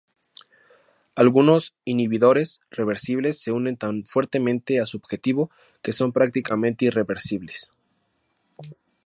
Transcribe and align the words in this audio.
Algunos 1.15 1.75
inhibidores 1.85 2.59
reversibles 2.79 3.35
se 3.43 3.51
unen 3.59 3.75
tan 3.83 3.95
fuertemente 4.13 4.71
a 4.79 4.87
su 4.89 4.95
objetivo 5.01 5.51
que 5.83 5.93
son 5.99 6.09
prácticamente 6.11 6.85
irreversibles. 6.89 7.75